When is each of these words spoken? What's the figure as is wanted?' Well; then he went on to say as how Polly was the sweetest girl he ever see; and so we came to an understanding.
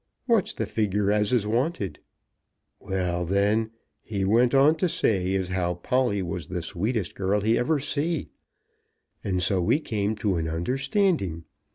What's 0.25 0.53
the 0.53 0.65
figure 0.65 1.11
as 1.11 1.31
is 1.31 1.45
wanted?' 1.45 1.99
Well; 2.79 3.23
then 3.23 3.69
he 4.01 4.25
went 4.25 4.55
on 4.55 4.73
to 4.77 4.89
say 4.89 5.35
as 5.35 5.49
how 5.49 5.75
Polly 5.75 6.23
was 6.23 6.47
the 6.47 6.63
sweetest 6.63 7.13
girl 7.13 7.41
he 7.41 7.55
ever 7.55 7.79
see; 7.79 8.29
and 9.23 9.43
so 9.43 9.61
we 9.61 9.79
came 9.79 10.15
to 10.15 10.37
an 10.37 10.47
understanding. 10.47 11.43